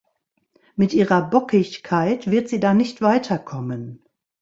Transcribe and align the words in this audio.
Mit 0.75 0.93
ihrer 0.95 1.21
Bockigkeit 1.29 2.25
wird 2.31 2.49
sie 2.49 2.59
da 2.59 2.73
nicht 2.73 3.03
weiterkommen. 3.03 4.03